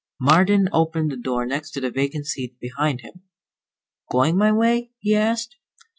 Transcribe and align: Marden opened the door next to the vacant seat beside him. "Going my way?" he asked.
Marden 0.19 0.67
opened 0.73 1.11
the 1.11 1.15
door 1.15 1.45
next 1.45 1.69
to 1.73 1.79
the 1.79 1.91
vacant 1.91 2.25
seat 2.25 2.57
beside 2.59 3.01
him. 3.01 3.21
"Going 4.09 4.35
my 4.35 4.51
way?" 4.51 4.93
he 4.97 5.13
asked. 5.13 5.57